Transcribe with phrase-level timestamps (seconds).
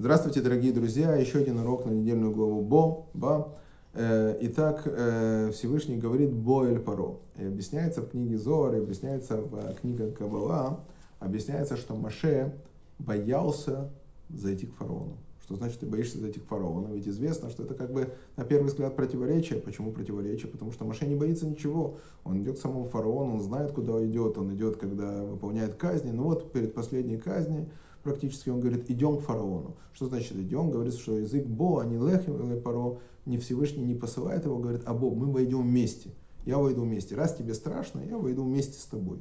[0.00, 1.14] Здравствуйте, дорогие друзья!
[1.14, 3.52] Еще один урок на недельную главу Бо, Ба.
[3.92, 7.18] Э, итак, э, Всевышний говорит Бо Эль Паро.
[7.36, 10.80] И объясняется в книге Зор, объясняется в книге Кабала,
[11.18, 12.54] объясняется, что Маше
[12.98, 13.90] боялся
[14.30, 15.18] зайти к фараону.
[15.42, 16.94] Что значит ты боишься зайти к фараону?
[16.94, 18.08] Ведь известно, что это как бы
[18.38, 19.60] на первый взгляд противоречие.
[19.60, 20.50] Почему противоречие?
[20.50, 21.98] Потому что Маше не боится ничего.
[22.24, 26.10] Он идет к самому фараону, он знает, куда идет, он идет, когда выполняет казни.
[26.10, 27.68] Ну вот перед последней казнью
[28.02, 29.76] практически он говорит, идем к фараону.
[29.92, 30.70] Что значит идем?
[30.70, 34.94] Говорит, что язык Бо, а не Лехим Паро, не Всевышний не посылает его, говорит, а
[34.94, 36.10] Бог, мы войдем вместе.
[36.46, 37.14] Я войду вместе.
[37.14, 39.20] Раз тебе страшно, я войду вместе с тобой.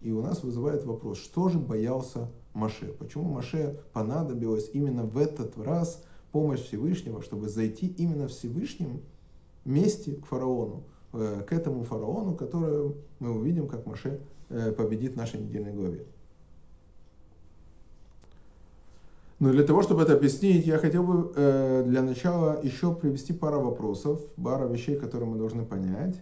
[0.00, 2.94] И у нас вызывает вопрос, что же боялся Маше?
[2.98, 6.02] Почему Маше понадобилось именно в этот раз
[6.32, 9.02] помощь Всевышнего, чтобы зайти именно в Всевышнем
[9.64, 15.16] месте к фараону, э, к этому фараону, который мы увидим, как Маше э, победит в
[15.16, 16.06] нашей недельной главе.
[19.40, 23.60] Но для того, чтобы это объяснить, я хотел бы э, для начала еще привести пару
[23.62, 26.20] вопросов, пара вещей, которые мы должны понять.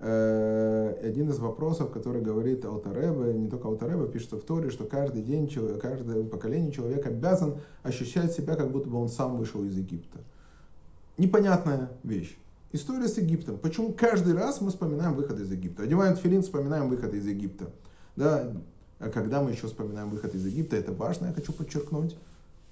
[0.00, 5.22] Э, один из вопросов, который говорит Алтаребе, не только Алтаребе, пишется в Торе, что каждый
[5.22, 5.48] день,
[5.80, 10.18] каждое поколение человек обязан ощущать себя, как будто бы он сам вышел из Египта.
[11.18, 12.36] Непонятная вещь.
[12.72, 13.58] История с Египтом.
[13.58, 15.84] Почему каждый раз мы вспоминаем выход из Египта?
[15.84, 17.70] Одеваем тфилин, вспоминаем выход из Египта.
[18.16, 18.52] Да,
[18.98, 22.16] а когда мы еще вспоминаем выход из Египта, это важно, я хочу подчеркнуть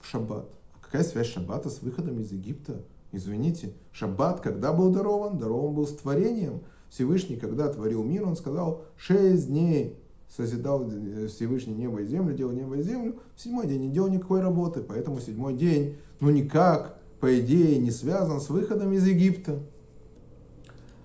[0.04, 0.48] шаббат.
[0.80, 2.82] Какая связь шаббата с выходом из Египта?
[3.12, 5.38] Извините, шаббат когда был дарован?
[5.38, 6.62] Дарован был с творением.
[6.90, 9.96] Всевышний, когда творил мир, он сказал, шесть дней
[10.28, 10.88] созидал
[11.28, 14.80] Всевышний небо и землю, делал небо и землю, в седьмой день не делал никакой работы,
[14.80, 19.58] поэтому седьмой день, ну никак, по идее, не связан с выходом из Египта.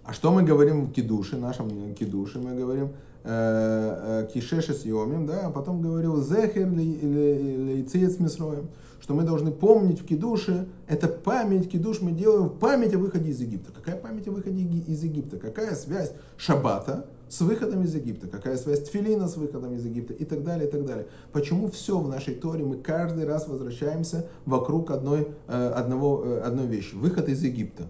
[0.03, 2.89] А что мы говорим в кидуше, нашем кидуше, мы говорим,
[3.25, 8.69] Э, э, кишеша с Йомим, да, а потом говорил Зехер или Циец Мисроем,
[9.01, 13.41] что мы должны помнить в Кидуше, это память, Кидуш мы делаем память о выходе из
[13.41, 13.73] Египта.
[13.73, 15.37] Какая память о выходе из Египта?
[15.37, 18.27] Какая связь Шаббата с выходом из Египта?
[18.27, 20.13] Какая связь Тфилина с выходом из Египта?
[20.13, 21.07] И так далее, и так далее.
[21.33, 26.95] Почему все в нашей Торе мы каждый раз возвращаемся вокруг одной, э, одного, одной вещи?
[26.95, 27.89] Выход из Египта.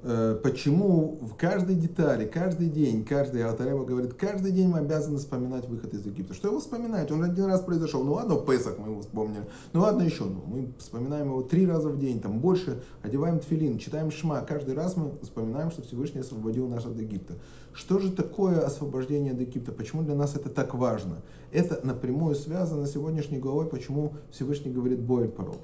[0.00, 5.66] Э, почему в каждой детали, каждый день, каждый Алтарева говорит, каждый день мы обязаны вспоминать
[5.68, 6.34] выход из Египта.
[6.34, 7.10] Что его вспоминать?
[7.10, 8.04] Он один раз произошел.
[8.04, 9.48] Ну ладно, в Песах мы его вспомнили.
[9.72, 10.24] Ну ладно еще.
[10.24, 14.40] Ну, мы вспоминаем его три раза в день, там больше, одеваем тфилин, читаем шма.
[14.42, 17.34] Каждый раз мы вспоминаем, что Всевышний освободил нас от Египта.
[17.72, 19.72] Что же такое освобождение от Египта?
[19.72, 21.22] Почему для нас это так важно?
[21.50, 25.54] Это напрямую связано с сегодняшней главой, почему Всевышний говорит Боэль Паро.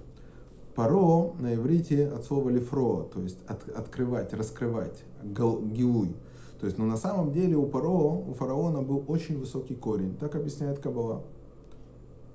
[0.74, 6.16] Паро на иврите от слова лифро, то есть от, открывать, раскрывать, гилуй.
[6.60, 10.16] То есть, но на самом деле у Паро, у фараона был очень высокий корень.
[10.16, 11.22] Так объясняет Кабала.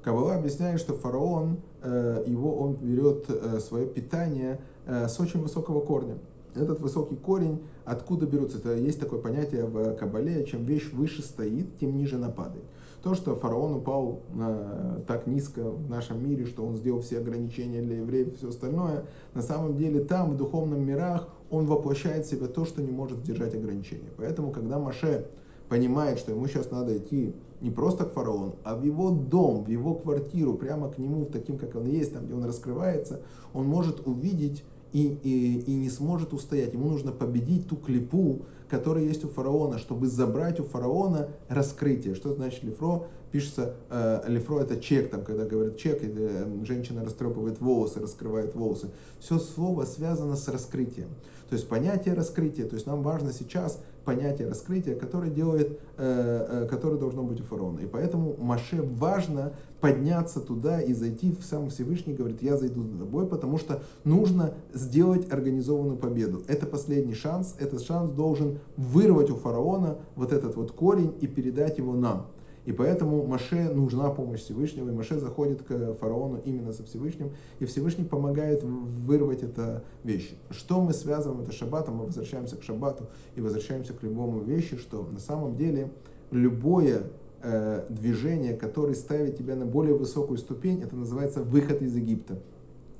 [0.02, 5.82] Кабала объясняет, что фараон, э, его, он берет э, свое питание э, с очень высокого
[5.82, 6.18] корня.
[6.56, 8.60] Этот высокий корень, откуда берутся?
[8.60, 12.64] Это есть такое понятие в Кабале, чем вещь выше стоит, тем ниже она падает.
[13.02, 17.82] То, что фараон упал э, так низко в нашем мире, что он сделал все ограничения
[17.82, 22.30] для евреев и все остальное, на самом деле там, в духовном мирах, он воплощает в
[22.30, 24.10] себя то, что не может сдержать ограничения.
[24.18, 25.28] Поэтому, когда Маше
[25.70, 29.70] понимает, что ему сейчас надо идти не просто к фараону, а в его дом, в
[29.70, 33.22] его квартиру, прямо к нему, таким, как он есть, там, где он раскрывается,
[33.54, 36.74] он может увидеть и, и, и не сможет устоять.
[36.74, 42.16] Ему нужно победить ту клипу, которая есть у фараона, чтобы забрать у фараона раскрытие.
[42.16, 43.08] Что значит лифро?
[43.32, 48.90] Пишется, э, лифро это чек, там, когда говорят чек, э, женщина растрепывает волосы, раскрывает волосы.
[49.20, 51.10] Все слово связано с раскрытием.
[51.50, 56.68] То есть понятие раскрытия, то есть нам важно сейчас понятие раскрытия, которое делает, э, э,
[56.68, 57.80] которое должно быть у фараона.
[57.80, 62.98] И поэтому Маше важно подняться туда и зайти в сам Всевышний, говорит, я зайду за
[62.98, 66.44] тобой, потому что нужно сделать организованную победу.
[66.48, 71.78] Это последний шанс, этот шанс должен вырвать у фараона вот этот вот корень и передать
[71.78, 72.28] его нам.
[72.66, 77.66] И поэтому Маше нужна помощь Всевышнего, и Маше заходит к фараону именно со Всевышним, и
[77.66, 80.36] Всевышний помогает вырвать это вещи.
[80.52, 81.96] Что мы связываем это с шаббатом?
[81.96, 85.92] Мы возвращаемся к шаббату и возвращаемся к любому вещи, что на самом деле
[86.32, 87.04] любое
[87.42, 92.40] э, движение, которое ставит тебя на более высокую ступень, это называется выход из Египта.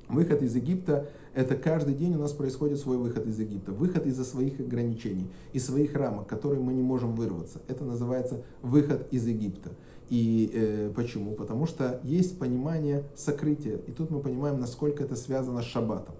[0.10, 3.72] Выход из Египта– это каждый день у нас происходит свой выход из Египта.
[3.72, 7.62] Выход из-за своих ограничений, из своих рамок, которые мы не можем вырваться.
[7.68, 9.70] Это называется выход из Египта.
[10.10, 11.36] И э, почему?
[11.36, 13.78] Потому что есть понимание сокрытия.
[13.86, 16.16] И тут мы понимаем, насколько это связано с шаббатом.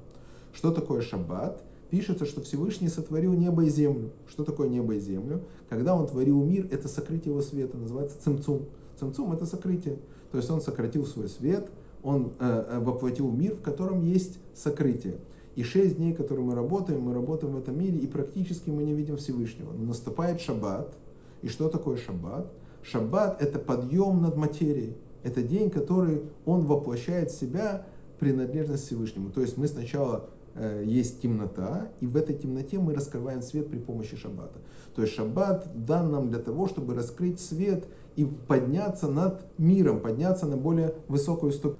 [0.54, 1.64] Что такое шаббат?
[1.90, 4.12] Пишется, что Всевышний сотворил небо и землю.
[4.28, 5.42] Что такое небо и землю?
[5.68, 8.68] Когда он творил мир, это сокрытие его света, называется цимцум.
[9.00, 9.98] Цимцум– это сокрытие.
[10.32, 11.72] То есть он сократил свой свет,
[12.04, 15.18] Он э, воплотил мир, в котором есть сокрытие.
[15.56, 18.94] И шесть дней, которые мы работаем, мы работаем в этом мире, и практически мы не
[18.94, 19.74] видим Всевышнего.
[19.74, 20.96] Но наступает шаббат.
[21.42, 22.52] И что такое шаббат?
[22.82, 24.96] Шаббат– это подъем над материей.
[25.24, 27.86] Это день, который он воплощает в себя
[28.20, 29.32] принадлежность Всевышнему.
[29.32, 33.80] То есть мы сначала э, есть темнота, и в этой темноте мы раскрываем свет при
[33.80, 34.60] помощи шаббата.
[34.96, 37.86] То есть шаббат дан нам для того, чтобы раскрыть свет
[38.16, 41.80] и подняться над миром, подняться на более высокую ступень.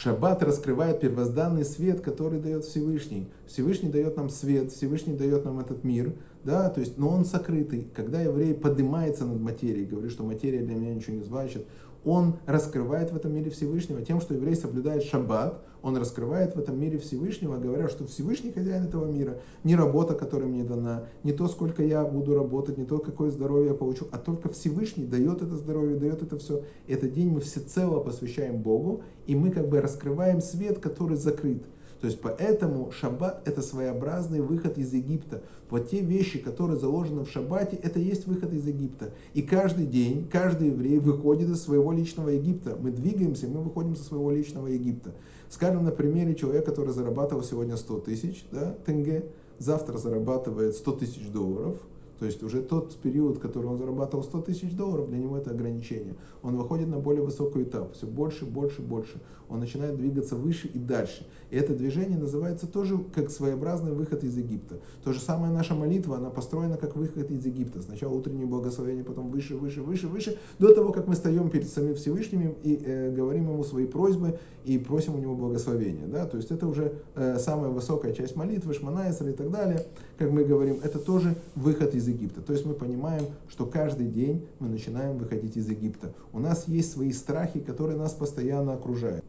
[0.00, 3.26] Шаббат раскрывает первозданный свет, который дает Всевышний.
[3.48, 6.14] Всевышний дает нам свет, Всевышний дает нам этот мир,
[6.44, 7.88] да, то есть, но он сокрытый.
[7.96, 11.66] Когда еврей поднимается над материей, говорит, что материя для меня ничего не значит,
[12.04, 16.78] он раскрывает в этом мире Всевышнего тем, что еврей соблюдает шаббат, он раскрывает в этом
[16.78, 21.46] мире Всевышнего, говоря, что Всевышний хозяин этого мира, не работа, которая мне дана, не то,
[21.48, 25.56] сколько я буду работать, не то, какое здоровье я получу, а только Всевышний дает это
[25.56, 26.64] здоровье, дает это все.
[26.86, 31.62] Этот день мы всецело посвящаем Богу, и мы как бы раскрываем свет, который закрыт.
[32.00, 35.42] То есть поэтому шаббат это своеобразный выход из Египта.
[35.68, 39.10] Вот те вещи, которые заложены в шаббате, это есть выход из Египта.
[39.34, 42.76] И каждый день, каждый еврей выходит из своего личного Египта.
[42.80, 45.12] Мы двигаемся, мы выходим со своего личного Египта.
[45.50, 49.26] Скажем на примере человека, который зарабатывал сегодня 100 тысяч да, тенге,
[49.58, 51.78] завтра зарабатывает 100 тысяч долларов–
[52.18, 56.16] то есть уже тот период, который он зарабатывал 100 тысяч долларов, для него это ограничение.
[56.42, 59.20] Он выходит на более высокий этап, все больше, больше, больше.
[59.48, 61.26] Он начинает двигаться выше и дальше.
[61.50, 64.76] И это движение называется тоже как своеобразный выход из Египта.
[65.04, 67.80] То же самое наша молитва, она построена как выход из Египта.
[67.80, 71.94] Сначала утреннее благословение, потом выше, выше, выше, выше, до того, как мы стоим перед самим
[71.94, 76.06] Всевышним и э, говорим ему свои просьбы и просим у него благословения.
[76.06, 76.26] Да?
[76.26, 79.86] То есть это уже э, самая высокая часть молитвы, шманайсер и так далее,
[80.18, 82.40] как мы говорим, это тоже выход из Египта.
[82.40, 86.12] То есть мы понимаем, что каждый день мы начинаем выходить из Египта.
[86.32, 89.24] У нас есть свои страхи, которые нас постоянно окружают.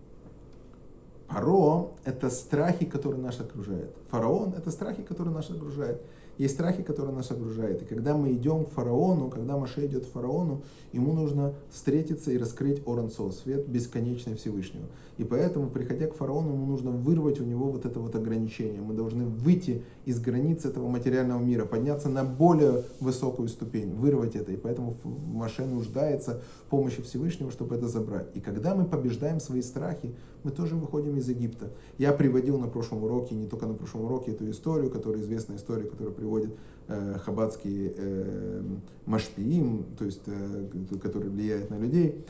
[1.28, 3.96] Паро– это страхи, которые нас окружают.
[4.10, 6.02] Фараон– это страхи, которые нас окружают.
[6.40, 7.82] Есть страхи, которые нас окружают.
[7.82, 10.62] И когда мы идем к фараону, когда Маше идет к фараону,
[10.94, 14.86] ему нужно встретиться и раскрыть Оранцо, свет бесконечный Всевышнего.
[15.18, 18.82] И поэтому, приходя к фараону, ему нужно вырвать у него вот это вот ограничение.
[18.82, 24.54] Мы должны выйти из границ этого материального мира, подняться на более высокую ступень, вырвать это.
[24.54, 28.28] И поэтому Маше нуждается в помощи Всевышнего, чтобы это забрать.
[28.34, 31.70] И когда мы побеждаем свои страхи, мы тоже выходим из Египта.
[31.98, 35.86] Я приводил на прошлом уроке, не только на прошлом уроке, эту историю, которая известная история,
[35.86, 36.52] которая приводит
[36.88, 38.64] э, хаббатский э,
[39.06, 40.68] машпиим, то есть, э,
[41.02, 42.26] который влияет на людей.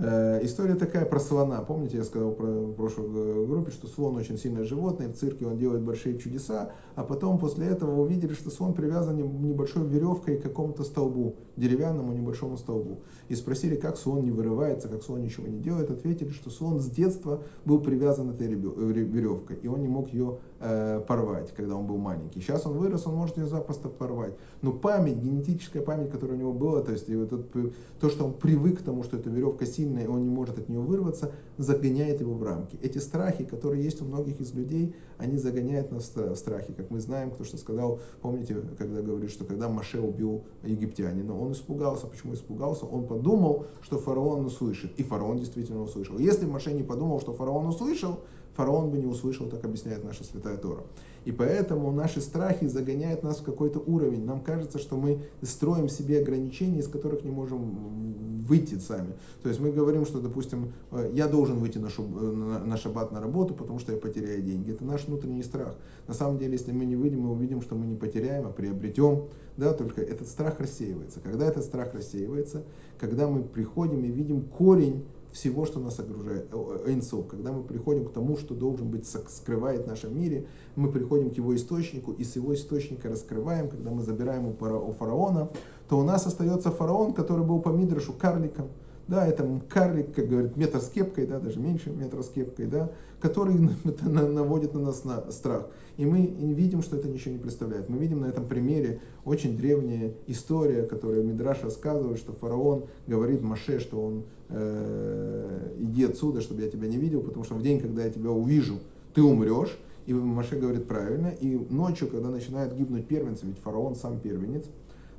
[0.00, 1.60] Э, история такая про слона.
[1.60, 5.58] Помните, я сказал про, в прошлой группе, что слон очень сильное животное, в цирке он
[5.58, 10.84] делает большие чудеса, а потом после этого увидели, что слон привязан небольшой веревкой к какому-то
[10.84, 13.00] столбу, деревянному небольшому столбу.
[13.28, 15.90] И спросили, как слон не вырывается, как слон ничего не делает.
[15.90, 21.00] Ответили, что слон с детства был привязан этой веревкой, и он не мог ее э,
[21.06, 22.40] порвать, когда он был маленький.
[22.40, 24.34] Сейчас он вырос, он может ее запросто порвать.
[24.62, 28.34] Но память, генетическая память, которая у него была, то есть вот это, то, что он
[28.34, 32.20] привык к тому, что эта веревка сильная, и он не может от нее вырваться, загоняет
[32.20, 32.78] его в рамки.
[32.82, 36.72] Эти страхи, которые есть у многих из людей, они загоняют нас в страхи.
[36.72, 41.52] Как мы знаем, кто что сказал, помните, когда говорит, что когда Маше убил египтянина, он
[41.52, 42.06] испугался.
[42.06, 42.86] Почему испугался?
[42.86, 44.98] Он подумал, что фараон услышит.
[44.98, 46.18] И фараон действительно услышал.
[46.18, 48.20] Если Маше не подумал, что фараон услышал,
[48.58, 50.82] фараон бы не услышал, так объясняет наша Святая Тора.
[51.24, 54.24] И поэтому наши страхи загоняют нас в какой-то уровень.
[54.24, 59.12] Нам кажется, что мы строим себе ограничения, из которых не можем выйти сами.
[59.42, 63.12] То есть мы говорим, что, допустим, э, я должен выйти на, шуб, э, на шаббат
[63.12, 64.72] на работу, потому что я потеряю деньги.
[64.72, 65.76] Это наш внутренний страх.
[66.08, 69.24] На самом деле, если мы не выйдем, мы увидим, что мы не потеряем, а приобретем.
[69.56, 71.20] Да, только этот страх рассеивается.
[71.20, 72.64] Когда этот страх рассеивается,
[72.98, 76.52] когда мы приходим и видим корень всего, что нас окружает,
[76.86, 81.30] Эйнсов, когда мы приходим к тому, что должен быть скрывает в нашем мире, мы приходим
[81.30, 85.50] к его источнику и с его источника раскрываем, когда мы забираем у фараона,
[85.88, 88.68] то у нас остается фараон, который был по Мидрашу карликом,
[89.08, 92.90] да, это карлик, как говорят, метр с кепкой, да, даже меньше метра с кепкой, да,
[93.20, 93.56] который
[94.02, 95.68] наводит на нас на страх.
[95.96, 97.88] И мы видим, что это ничего не представляет.
[97.88, 103.80] Мы видим на этом примере очень древняя история, которую Мидраш рассказывает, что фараон говорит Маше,
[103.80, 108.04] что он э, иди отсюда, чтобы я тебя не видел, потому что в день, когда
[108.04, 108.78] я тебя увижу,
[109.12, 109.76] ты умрешь.
[110.06, 111.28] И Маше говорит правильно.
[111.40, 114.64] И ночью, когда начинают гибнуть первенцы, ведь фараон сам первенец,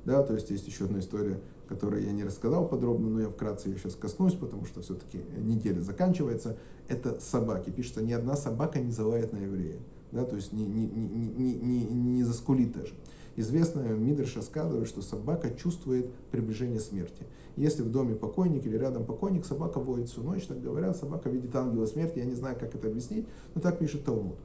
[0.05, 1.39] да, то есть есть еще одна история
[1.69, 5.79] который я не рассказал подробно, но я вкратце ее сейчас коснусь, потому что все-таки неделя
[5.81, 6.57] заканчивается.
[6.87, 7.69] Это собаки.
[7.69, 9.77] Пишется, ни одна собака не залает на еврея.
[10.11, 12.95] Да, то есть не, не, не, не, не, не заскулит даже.
[13.35, 17.27] Известно, Мидрш рассказывает, что собака чувствует приближение смерти.
[17.55, 21.55] Если в доме покойник или рядом покойник, собака воет всю ночь, так говорят, собака видит
[21.55, 24.37] ангела смерти, я не знаю, как это объяснить, но так пишет Талмуд.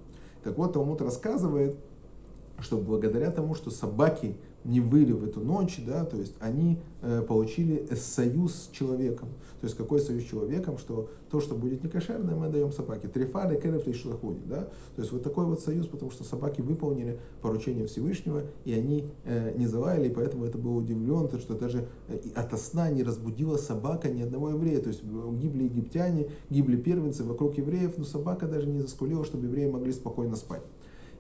[0.43, 1.77] Так вот, Талмуд рассказывает,
[2.59, 7.23] что благодаря тому, что собаки не выли в эту ночь, да, то есть они э,
[7.23, 9.29] получили союз с человеком.
[9.61, 13.09] То есть какой союз с человеком, что то, что будет некошерное, мы даем собаке.
[13.09, 14.63] Трифары, керев и шлахуди, да.
[14.97, 19.53] То есть вот такой вот союз, потому что собаки выполнили поручение Всевышнего, и они э,
[19.57, 20.85] не залаяли, и поэтому это было
[21.29, 24.81] то, что даже э, от сна не разбудила собака ни одного еврея.
[24.81, 29.71] То есть гибли египтяне, гибли первенцы вокруг евреев, но собака даже не заскулила, чтобы евреи
[29.71, 30.63] могли спокойно спать.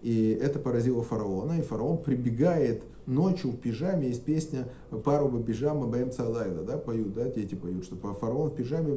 [0.04, 4.68] И это поразило фараона, и фараон прибегает ночью в пижаме, есть песня
[5.02, 8.96] «Паруба пижама бэм цалайла», да, поют, да, дети поют, что фараон в пижаме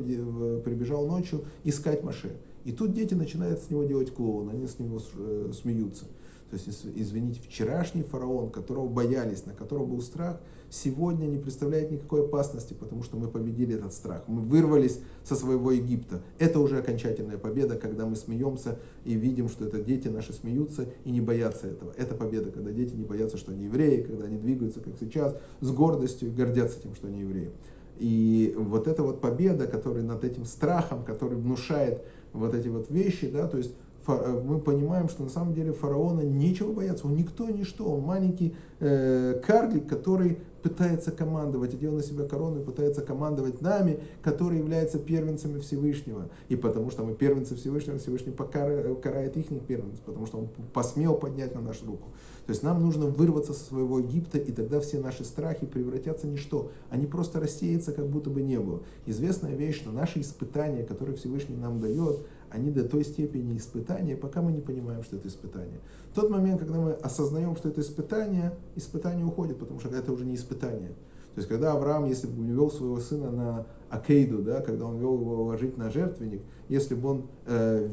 [0.60, 2.34] прибежал ночью искать Маше.
[2.66, 6.04] И тут дети начинают с него делать клоун, они с него э, смеются.
[6.50, 10.40] То есть, извините, вчерашний фараон, которого боялись, на которого был страх,
[10.70, 14.24] сегодня не представляет никакой опасности, потому что мы победили этот страх.
[14.28, 16.22] Мы вырвались со своего Египта.
[16.40, 21.12] Это уже окончательная победа, когда мы смеемся и видим, что это дети наши смеются и
[21.12, 21.94] не боятся этого.
[21.98, 25.72] Это победа, когда дети не боятся, что они евреи, когда они двигаются, как сейчас, с
[25.72, 27.52] гордостью и гордятся тем, что они евреи.
[28.00, 33.28] И вот эта вот победа, которая над этим страхом, который внушает вот эти вот вещи,
[33.30, 33.74] да, то есть
[34.08, 39.42] мы понимаем, что на самом деле фараона нечего бояться, он никто, ничто, он маленький э,
[39.46, 45.60] карлик, который пытается командовать, одел на себя корону и пытается командовать нами, которые являются первенцами
[45.60, 46.30] Всевышнего.
[46.50, 51.16] И потому что мы первенцы Всевышнего, Всевышний покарает, карает их первенцев, потому что он посмел
[51.16, 52.10] поднять на нашу руку.
[52.46, 56.32] То есть нам нужно вырваться со своего Египта, и тогда все наши страхи превратятся в
[56.32, 56.72] ничто.
[56.90, 58.82] Они просто рассеются, как будто бы не было.
[59.06, 64.42] Известная вещь, что наши испытания, которые Всевышний нам дает, они до той степени испытания, пока
[64.42, 65.80] мы не понимаем, что это испытание.
[66.12, 70.26] В тот момент, когда мы осознаем, что это испытание, испытание уходит, потому что это уже
[70.26, 70.90] не испытание.
[71.36, 75.20] То есть, когда Авраам, если бы вел своего сына на Акейду, да, когда он вел
[75.20, 77.90] его ложить на жертвенник, если бы он, э,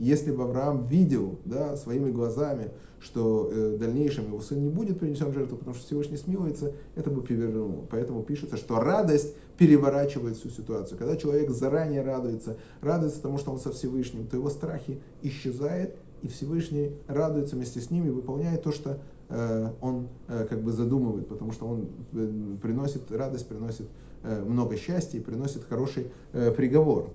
[0.00, 4.98] если бы Авраам видел да, своими глазами, что э, в дальнейшем его сын не будет
[4.98, 7.84] принесен в жертву, потому что Всевышний смилуется, это бы перевернуло.
[7.90, 10.98] Поэтому пишется, что радость переворачивает всю ситуацию.
[10.98, 16.28] Когда человек заранее радуется, радуется тому, что он со Всевышним, то его страхи исчезают, и
[16.28, 21.52] Всевышний радуется вместе с ними, выполняет то, что э, он э, как бы задумывает, потому
[21.52, 21.88] что он
[22.62, 23.86] приносит радость, приносит
[24.22, 26.12] много счастья и приносит хороший
[26.54, 27.10] приговор.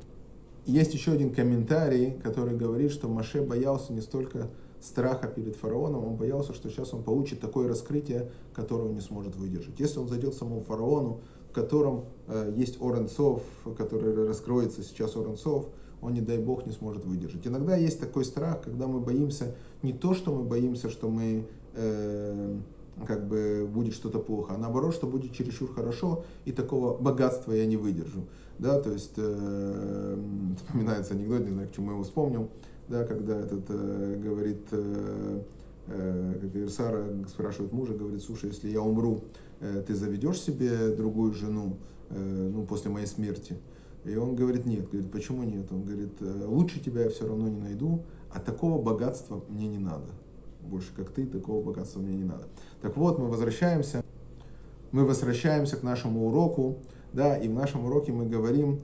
[0.65, 4.49] Есть еще один комментарий, который говорит, что Маше боялся не столько
[4.81, 9.35] страха перед фараоном, он боялся, что сейчас он получит такое раскрытие, которое он не сможет
[9.35, 9.79] выдержать.
[9.79, 13.43] Если он зайдет самому фараону, в котором э, есть Оренцов,
[13.77, 15.67] который раскроется сейчас Оренцов,
[16.01, 17.47] он, не дай бог, не сможет выдержать.
[17.47, 22.57] Иногда есть такой страх, когда мы боимся не то, что мы боимся, что мы э,
[23.05, 27.65] как бы будет что-то плохо, а наоборот, что будет чересчур хорошо, и такого богатства я
[27.65, 28.25] не выдержу.
[28.57, 30.17] Да, то есть э,
[30.57, 32.49] вспоминается анекдот, не знаю, к чему я его вспомнил,
[32.87, 35.41] да, когда этот э, говорит, э,
[35.87, 39.21] э, Сара спрашивает мужа, говорит, слушай, если я умру,
[39.59, 41.77] э, ты заведешь себе другую жену,
[42.09, 43.57] э, ну, после моей смерти?
[44.05, 44.89] И он говорит, нет.
[44.89, 45.71] Говорит, почему нет?
[45.71, 49.79] Он говорит, «Э, лучше тебя я все равно не найду, а такого богатства мне не
[49.79, 50.05] надо.
[50.65, 52.47] Больше как ты, такого богатства мне не надо.
[52.81, 54.03] Так вот, мы возвращаемся,
[54.91, 56.77] мы возвращаемся к нашему уроку,
[57.13, 58.79] да, и в нашем уроке мы говорим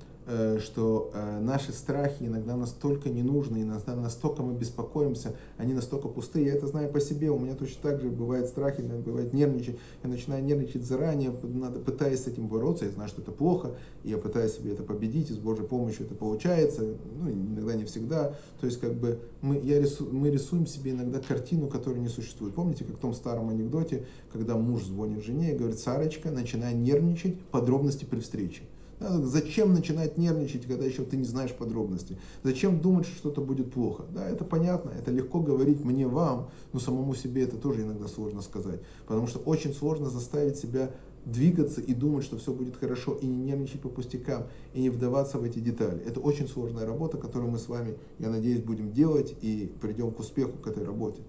[0.60, 6.46] что э, наши страхи иногда настолько ненужны, иногда настолько мы беспокоимся, они настолько пустые.
[6.46, 9.78] Я это знаю по себе, у меня точно так же бывает страхи, бывает нервничать.
[10.04, 14.10] Я начинаю нервничать заранее, надо, пытаясь с этим бороться, я знаю, что это плохо, и
[14.10, 18.36] я пытаюсь себе это победить, и с Божьей помощью это получается, ну, иногда не всегда.
[18.60, 22.56] То есть, как бы, мы, я рису, мы рисуем себе иногда картину, которая не существует.
[22.56, 27.40] Помните, как в том старом анекдоте, когда муж звонит жене и говорит, Сарочка, начинай нервничать,
[27.52, 28.62] подробности при встрече.
[29.02, 32.20] Зачем начинать нервничать, когда еще ты не знаешь подробностей?
[32.44, 34.04] Зачем думать, что что-то будет плохо?
[34.14, 38.42] Да, это понятно, это легко говорить мне, вам, но самому себе это тоже иногда сложно
[38.42, 38.80] сказать.
[39.08, 40.92] Потому что очень сложно заставить себя
[41.26, 45.40] двигаться и думать, что все будет хорошо, и не нервничать по пустякам, и не вдаваться
[45.40, 46.04] в эти детали.
[46.06, 50.20] Это очень сложная работа, которую мы с вами, я надеюсь, будем делать и придем к
[50.20, 51.22] успеху к этой работе.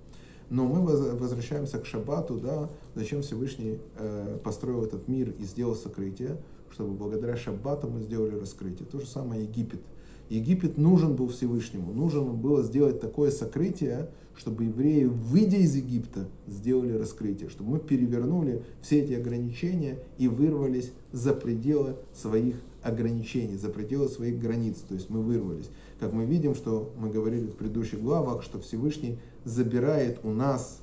[0.50, 6.36] Но мы возвращаемся к шаббату, да, зачем Всевышний э, построил этот мир и сделал сокрытие,
[6.72, 8.86] чтобы благодаря шаббату мы сделали раскрытие.
[8.90, 9.80] То же самое Египет.
[10.28, 16.92] Египет нужен был Всевышнему, нужно было сделать такое сокрытие, чтобы евреи, выйдя из Египта, сделали
[16.92, 24.08] раскрытие, чтобы мы перевернули все эти ограничения и вырвались за пределы своих ограничений, за пределы
[24.08, 24.76] своих границ.
[24.88, 25.68] То есть мы вырвались.
[26.00, 30.80] Как мы видим, что мы говорили в предыдущих главах, что Всевышний забирает у нас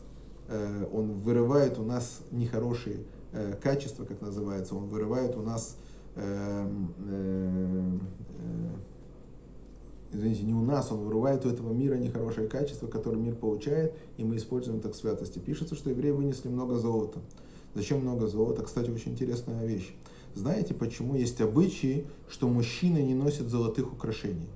[0.48, 2.98] э, он вырывает у нас нехорошие
[3.32, 5.78] э, качества, как называется, он вырывает у нас
[6.16, 8.00] эм, э,
[10.12, 14.24] извините, не у нас, он вырывает у этого мира нехорошее качество, которое мир получает, и
[14.24, 15.40] мы используем это к святости.
[15.40, 17.20] Пишется, что евреи вынесли много золота.
[17.76, 18.64] Зачем много золота?
[18.64, 19.94] Кстати, очень интересная вещь.
[20.36, 24.48] Знаете, почему есть обычаи, что мужчины не носят золотых украшений?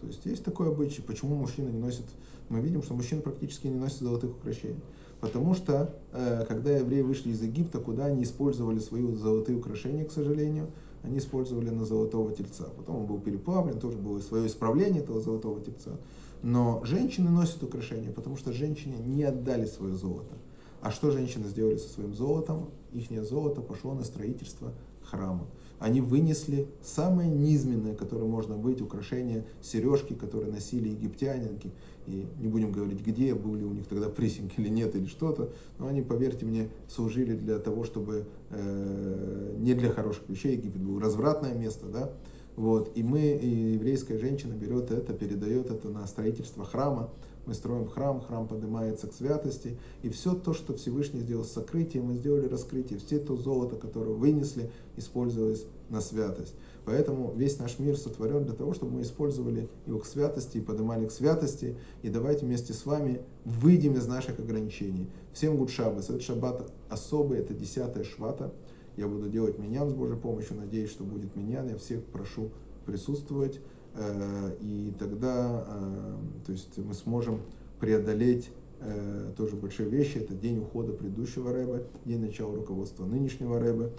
[0.00, 2.04] То есть есть такой обычай, почему мужчины не носят,
[2.48, 4.80] мы видим, что мужчины практически не носят золотых украшений.
[5.20, 10.12] Потому что, э, когда евреи вышли из Египта, куда они использовали свои золотые украшения, к
[10.12, 10.68] сожалению,
[11.02, 12.68] они использовали на золотого тельца.
[12.76, 15.98] Потом он был переплавлен, тоже было свое исправление этого золотого тельца.
[16.42, 20.34] Но женщины носят украшения, потому что женщины не отдали свое золото.
[20.80, 22.70] А что женщины сделали со своим золотом?
[22.92, 25.46] Их золото пошло на строительство храма.
[25.78, 31.70] Они вынесли самое низменное, которое можно быть, украшение, сережки, которые носили египтянинки.
[32.06, 35.52] И не будем говорить, где, были у них тогда прессинг или нет, или что-то.
[35.78, 40.56] Но они, поверьте мне, служили для того, чтобы э, не для хороших вещей.
[40.56, 42.12] Египет был развратное место, да.
[42.56, 42.90] Вот.
[42.96, 47.10] И мы, и еврейская женщина берет это, передает это на строительство храма
[47.48, 52.04] мы строим храм, храм поднимается к святости, и все то, что Всевышний сделал с сокрытием,
[52.04, 56.54] мы сделали раскрытие, все то золото, которое вынесли, использовалось на святость.
[56.84, 61.06] Поэтому весь наш мир сотворен для того, чтобы мы использовали его к святости и поднимали
[61.06, 61.76] к святости.
[62.02, 65.06] И давайте вместе с вами выйдем из наших ограничений.
[65.32, 66.10] Всем гуд шаббас.
[66.10, 68.52] Этот шаббат особый, это 10 швата.
[68.96, 71.68] Я буду делать миньян с Божьей помощью, надеюсь, что будет миньян.
[71.68, 72.50] Я всех прошу
[72.84, 73.60] присутствовать.
[73.98, 76.14] Э, и тогда э,
[76.46, 77.40] то есть мы сможем
[77.80, 78.50] преодолеть
[78.80, 80.18] э, тоже большие вещи.
[80.18, 83.90] Это день ухода предыдущего рэба, день начала руководства нынешнего рэба,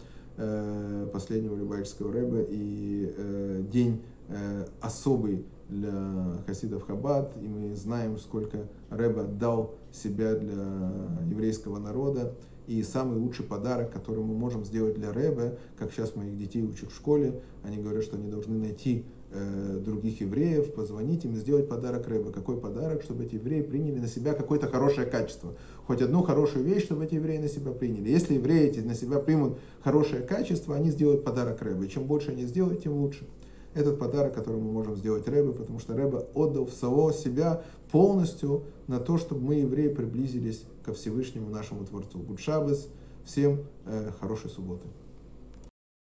[1.11, 4.01] последнего любавического рэба и день
[4.79, 10.63] особый для хасидов Хаббат, и мы знаем, сколько Рэба дал себя для
[11.29, 12.35] еврейского народа.
[12.69, 16.91] И самый лучший подарок, который мы можем сделать для Рэбе, как сейчас моих детей учат
[16.91, 21.69] в школе, они говорят, что они должны найти Э, других евреев, позвонить им и сделать
[21.69, 22.31] подарок Рэбе.
[22.31, 23.03] Какой подарок?
[23.03, 25.53] Чтобы эти евреи приняли на себя какое-то хорошее качество.
[25.85, 28.09] Хоть одну хорошую вещь, чтобы эти евреи на себя приняли.
[28.09, 31.87] Если евреи эти на себя примут хорошее качество, они сделают подарок Рэбе.
[31.89, 33.27] чем больше они сделают, тем лучше.
[33.75, 38.99] Этот подарок, который мы можем сделать Рэбе, потому что Рэбе отдал самого себя полностью на
[38.99, 42.17] то, чтобы мы, евреи, приблизились ко Всевышнему нашему Творцу.
[42.19, 42.89] Гудшабес.
[43.23, 44.87] Всем э, хорошей субботы.